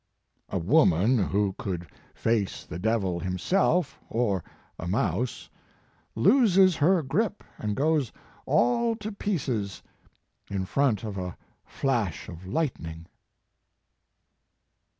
"A 0.49 0.57
woman 0.57 1.19
who 1.19 1.53
could 1.59 1.85
face 2.15 2.65
the 2.65 2.79
aevil 2.79 3.19
himself 3.21 3.99
or 4.09 4.43
a 4.79 4.87
mouse 4.87 5.47
loses 6.15 6.77
her 6.77 7.03
grip 7.03 7.43
and 7.59 7.75
goes 7.75 8.11
all 8.47 8.95
to 8.95 9.11
pieces 9.11 9.83
in 10.49 10.65
front 10.65 11.03
of 11.03 11.19
a 11.19 11.37
flash 11.63 12.27
of 12.27 12.47
lightning." 12.47 13.05